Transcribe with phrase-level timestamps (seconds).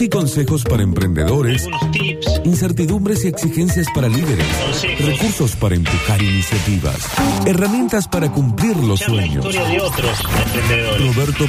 [0.00, 1.68] Tips y consejos para emprendedores.
[1.92, 4.46] tips, Incertidumbres y exigencias para líderes.
[4.46, 5.06] Consejos.
[5.06, 6.96] Recursos para empujar iniciativas.
[7.46, 9.46] Herramientas para cumplir los escuchar la sueños.
[9.46, 11.16] historia de otros emprendedores.
[11.16, 11.44] Roberto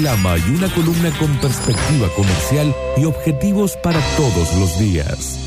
[0.00, 5.38] Lama y una columna con perspectiva comercial y objetivos para todos los días.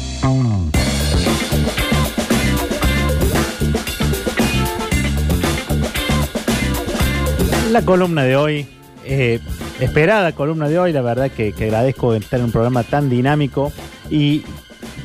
[7.72, 8.68] La columna de hoy,
[9.06, 9.40] eh,
[9.80, 13.72] esperada columna de hoy, la verdad que, agradezco estar en un programa tan dinámico
[14.10, 14.44] y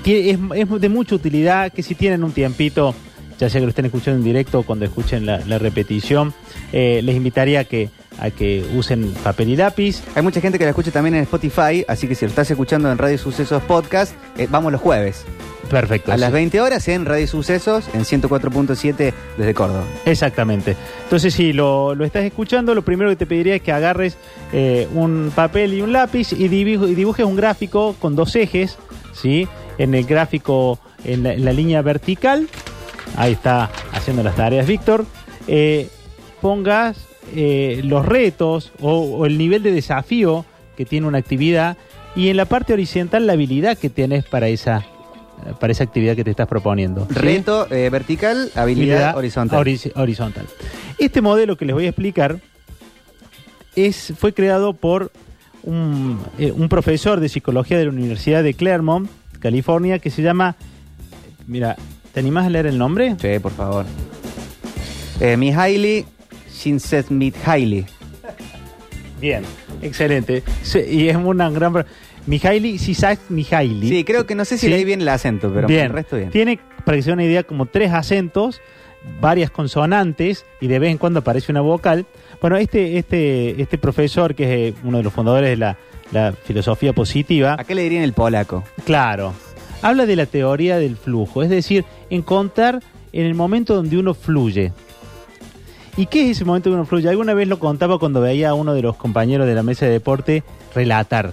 [0.05, 0.39] que es,
[0.81, 2.95] de mucha utilidad que si tienen un tiempito,
[3.39, 6.35] ya sea que lo estén escuchando en directo o cuando escuchen la, la repetición,
[6.73, 10.03] eh, les invitaría a que, a que usen papel y lápiz.
[10.15, 12.91] Hay mucha gente que la escucha también en Spotify, así que si lo estás escuchando
[12.91, 15.25] en Radio Sucesos Podcast, eh, vamos los jueves.
[15.71, 16.13] Perfecto.
[16.13, 16.35] A las sí.
[16.35, 19.85] 20 horas en Radio Sucesos, en 104.7 desde Córdoba.
[20.07, 20.77] Exactamente.
[21.05, 24.17] Entonces, si lo, lo estás escuchando, lo primero que te pediría es que agarres
[24.53, 28.79] eh, un papel y un lápiz y, dibuj- y dibujes un gráfico con dos ejes,
[29.13, 29.47] ¿sí?
[29.77, 32.49] En el gráfico, en la, en la línea vertical,
[33.17, 35.05] ahí está haciendo las tareas Víctor,
[35.47, 35.89] eh,
[36.41, 36.97] pongas
[37.35, 40.45] eh, los retos o, o el nivel de desafío
[40.77, 41.77] que tiene una actividad
[42.17, 44.85] y en la parte horizontal la habilidad que tienes para esa,
[45.61, 47.07] para esa actividad que te estás proponiendo.
[47.09, 47.15] ¿sí?
[47.15, 49.61] Reto eh, vertical, habilidad horizontal.
[49.65, 50.47] horiz- horizontal.
[50.99, 52.41] Este modelo que les voy a explicar
[53.77, 55.13] es, fue creado por
[55.63, 59.09] un, eh, un profesor de psicología de la Universidad de Claremont,
[59.41, 60.57] California, que se llama...
[61.47, 61.77] Mira,
[62.13, 63.17] ¿te animás a leer el nombre?
[63.21, 63.85] Sí, por favor.
[65.21, 66.05] Eh, Mihaly
[66.59, 67.85] Csikszentmihalyi.
[69.21, 69.43] Bien,
[69.83, 70.43] excelente.
[70.63, 71.85] Sí, y es una gran...
[72.27, 73.89] Mihaly Csikszentmihalyi.
[73.89, 74.73] Sí, creo que no sé si Sí.
[74.73, 75.87] leí bien el acento, pero bien.
[75.87, 76.31] el resto bien.
[76.31, 78.61] Tiene, para que se una idea, como tres acentos,
[79.21, 82.05] varias consonantes y de vez en cuando aparece una vocal.
[82.41, 85.79] Bueno, este, este, este profesor, que es eh, uno de los fundadores de la,
[86.13, 88.63] la filosofía positiva, ¿A qué le dirían el polaco?
[88.85, 89.33] claro,
[89.81, 92.81] habla de la teoría del flujo, es decir, encontrar
[93.13, 94.73] en el momento donde uno fluye.
[95.99, 97.09] ¿Y qué es ese momento donde uno fluye?
[97.09, 99.91] Alguna vez lo contaba cuando veía a uno de los compañeros de la mesa de
[99.91, 101.27] deporte relatar.
[101.27, 101.33] O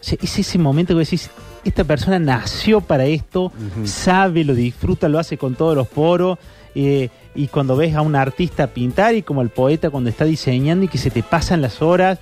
[0.00, 1.30] sea, es ese momento que decís,
[1.64, 3.52] esta persona nació para esto,
[3.84, 6.36] sabe, lo disfruta, lo hace con todos los poros.
[6.74, 10.84] eh, y cuando ves a un artista pintar y como el poeta cuando está diseñando
[10.84, 12.18] y que se te pasan las horas.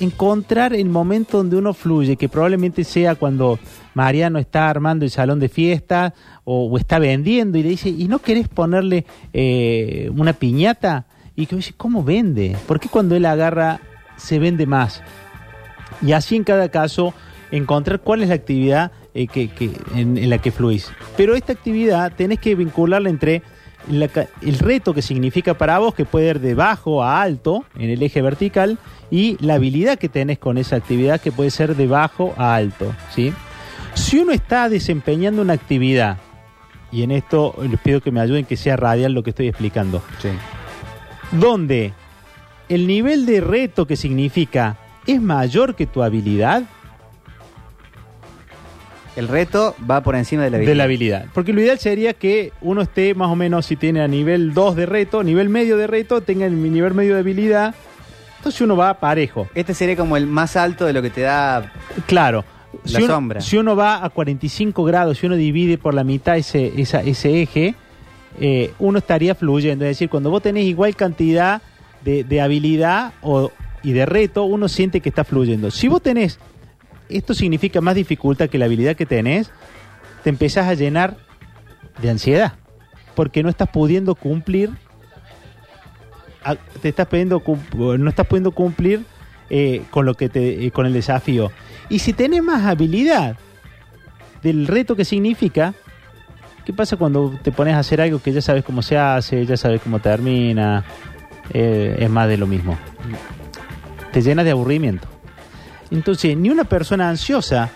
[0.00, 3.58] Encontrar el momento donde uno fluye, que probablemente sea cuando
[3.94, 6.14] Mariano está armando el salón de fiesta
[6.44, 11.06] o, está vendiendo y le dice, ¿y no querés ponerle eh, una piñata?
[11.36, 12.56] Y que dice, ¿cómo vende?
[12.66, 13.80] ¿Por qué cuando él agarra
[14.16, 15.02] se vende más?
[16.00, 17.12] Y así en cada caso
[17.50, 19.28] encontrar cuál es la actividad eh,
[19.94, 20.90] en, en la que fluís.
[21.16, 23.42] Pero esta actividad tenés que vincularla entre
[23.90, 24.08] la
[24.42, 28.02] el reto que significa para vos, que puede ir de bajo a alto en el
[28.02, 28.78] eje vertical,
[29.10, 32.94] y la habilidad que tenés con esa actividad, que puede ser de bajo a alto.
[33.14, 33.32] ¿sí?
[33.94, 36.18] Si uno está desempeñando una actividad,
[36.90, 40.02] y en esto les pido que me ayuden que sea radial lo que estoy explicando,
[40.20, 40.28] Sí.
[41.32, 41.92] donde
[42.68, 46.64] el nivel de reto que significa es mayor que tu habilidad,
[49.18, 50.70] El reto va por encima de la habilidad.
[50.72, 51.26] de la habilidad.
[51.34, 54.76] Porque lo ideal sería que uno esté más o menos, si tiene a nivel 2
[54.76, 57.74] de reto, nivel medio de reto, tenga el nivel medio de habilidad.
[58.36, 59.48] Entonces uno va parejo.
[59.54, 61.72] Este sería como el más alto de lo que te da.
[62.06, 62.44] Claro.
[62.84, 63.40] La si uno, sombra.
[63.40, 67.42] Si uno va a 45 grados, si uno divide por la mitad ese, esa- ese
[67.42, 67.74] eje,
[68.40, 69.84] eh, uno estaría fluyendo.
[69.84, 71.60] Es decir, cuando vos tenés igual cantidad
[72.04, 73.50] de, de habilidad o,
[73.82, 75.70] y de reto, uno siente que está fluyendo.
[75.72, 76.38] Si vos tenés,
[77.08, 79.50] esto significa más dificultad que la habilidad que tenés,
[80.22, 81.16] te empezás a llenar
[82.00, 82.54] de ansiedad.
[83.14, 84.70] Porque no estás pudiendo cumplir,
[86.80, 89.04] te estás no estás pudiendo cumplir
[89.50, 91.50] eh, con lo que te, eh, con el desafío.
[91.88, 93.36] Y si tenés más habilidad
[94.42, 95.74] del reto que significa,
[96.64, 99.56] ¿qué pasa cuando te pones a hacer algo que ya sabes cómo se hace, ya
[99.56, 100.84] sabes cómo termina?
[101.52, 102.78] Eh, es más de lo mismo.
[104.12, 105.08] Te llenas de aburrimiento.
[105.90, 107.70] Entonces, ni una persona ansiosa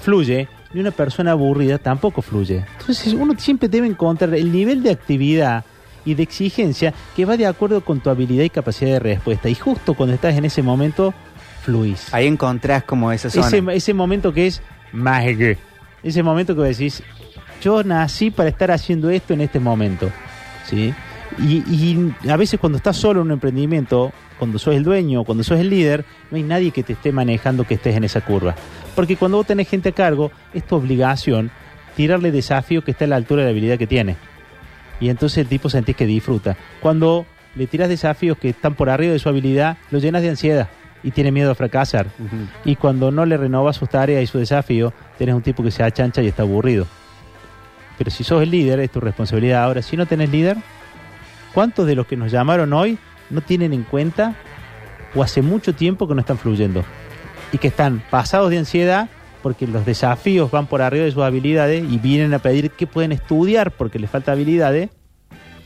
[0.00, 2.64] fluye, ni una persona aburrida tampoco fluye.
[2.80, 5.64] Entonces, uno siempre debe encontrar el nivel de actividad
[6.04, 9.48] y de exigencia que va de acuerdo con tu habilidad y capacidad de respuesta.
[9.48, 11.12] Y justo cuando estás en ese momento,
[11.62, 12.12] fluís.
[12.12, 13.46] Ahí encontrás como esa zona.
[13.46, 14.62] Ese, ese momento que es
[14.92, 15.60] mágico.
[16.02, 17.02] Ese momento que decís,
[17.60, 20.10] yo nací para estar haciendo esto en este momento.
[20.66, 20.94] ¿Sí?
[21.38, 25.44] Y, y a veces cuando estás solo en un emprendimiento, cuando sos el dueño, cuando
[25.44, 28.56] sos el líder, no hay nadie que te esté manejando que estés en esa curva.
[28.96, 31.50] Porque cuando vos tenés gente a cargo, es tu obligación
[31.94, 34.16] tirarle desafío que está a la altura de la habilidad que tiene.
[34.98, 36.56] Y entonces el tipo sentís que disfruta.
[36.80, 40.68] Cuando le tiras desafíos que están por arriba de su habilidad, lo llenas de ansiedad.
[41.02, 42.08] y tiene miedo a fracasar.
[42.64, 45.82] Y cuando no le renova sus tareas y su desafío, tenés un tipo que se
[45.82, 46.86] achancha y está aburrido.
[47.96, 49.64] Pero si sos el líder, es tu responsabilidad.
[49.64, 50.58] Ahora, si no tenés líder,
[51.54, 52.98] ¿cuántos de los que nos llamaron hoy
[53.30, 54.34] no tienen en cuenta
[55.14, 56.84] o hace mucho tiempo que no están fluyendo?
[57.52, 59.08] Y que están pasados de ansiedad
[59.42, 63.12] porque los desafíos van por arriba de sus habilidades y vienen a pedir que pueden
[63.12, 64.90] estudiar porque les falta habilidades.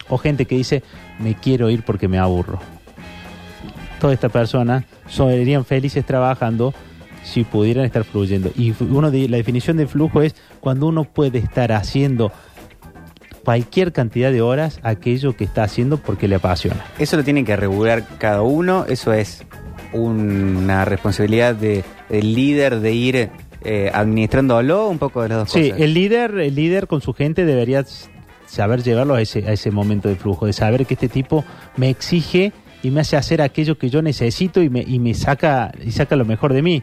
[0.08, 0.82] O gente que dice,
[1.18, 2.60] me quiero ir porque me aburro.
[4.00, 6.74] Todas estas personas serían felices trabajando
[7.22, 8.50] si pudieran estar fluyendo.
[8.54, 12.30] Y uno de, la definición de flujo es cuando uno puede estar haciendo
[13.44, 16.84] cualquier cantidad de horas aquello que está haciendo porque le apasiona.
[16.98, 19.44] Eso lo tiene que regular cada uno, eso es
[19.92, 23.30] una responsabilidad de, del líder de ir
[23.62, 25.80] eh, administrándolo, un poco de las dos Sí, cosas.
[25.80, 27.84] el líder, el líder con su gente debería
[28.46, 31.44] saber llevarlo a ese, a ese momento de flujo, de saber que este tipo
[31.76, 32.52] me exige
[32.82, 36.16] y me hace hacer aquello que yo necesito y me, y me saca, y saca
[36.16, 36.82] lo mejor de mí.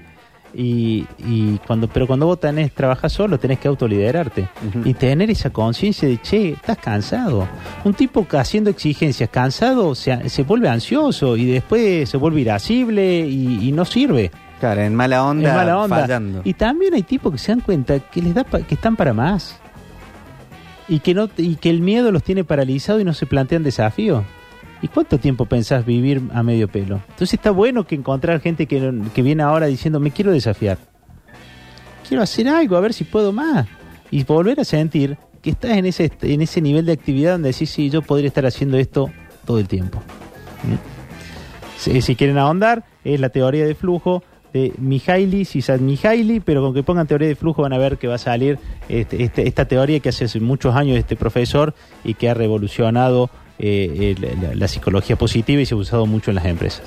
[0.54, 4.50] Y, y cuando, pero cuando vos tenés, trabajas solo, tenés que autoliderarte
[4.84, 7.48] y tener esa conciencia de, che, estás cansado.
[7.86, 13.20] Un tipo que haciendo exigencias, cansado, se, se vuelve ansioso y después se vuelve irascible
[13.26, 14.30] y, y no sirve.
[14.60, 15.96] Claro, en mala onda, Es mala onda.
[16.02, 16.42] fallando.
[16.44, 19.14] Y también hay tipos que se dan cuenta que les da pa- que están para
[19.14, 19.58] más.
[20.88, 24.24] Y que no y que el miedo los tiene paralizados y no se plantean desafíos.
[24.82, 27.02] ¿Y cuánto tiempo pensás vivir a medio pelo?
[27.10, 30.78] Entonces está bueno que encontrar gente que, que viene ahora diciendo, me quiero desafiar.
[32.08, 33.68] Quiero hacer algo, a ver si puedo más.
[34.10, 37.70] Y volver a sentir que estás en ese, en ese nivel de actividad donde decís,
[37.70, 39.10] sí, yo podría estar haciendo esto
[39.46, 40.02] todo el tiempo.
[41.78, 44.24] Si, quieren ahondar, es la teoría de flujo
[44.54, 48.16] de Mihaly, Csikszentmihalyi, pero con que pongan teoría de flujo van a ver que va
[48.16, 51.74] a salir este- este- esta teoría que hace muchos años este profesor
[52.04, 53.30] y que ha revolucionado
[53.62, 56.82] eh, el- la, la psicología positiva y se ha usado mucho en las empresas.